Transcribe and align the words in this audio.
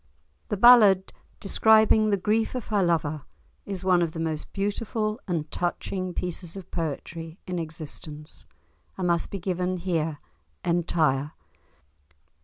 The 0.49 0.57
ballad 0.57 1.13
describing 1.39 2.09
the 2.09 2.17
grief 2.17 2.55
of 2.55 2.69
her 2.69 2.81
lover 2.81 3.21
is 3.67 3.83
one 3.83 4.01
of 4.01 4.13
the 4.13 4.19
most 4.19 4.51
beautiful 4.51 5.19
and 5.27 5.51
touching 5.51 6.11
pieces 6.15 6.57
of 6.57 6.71
poetry 6.71 7.37
in 7.45 7.59
existence, 7.59 8.47
and 8.97 9.05
must 9.05 9.29
be 9.29 9.37
given 9.37 9.77
here 9.77 10.17
entire. 10.65 11.33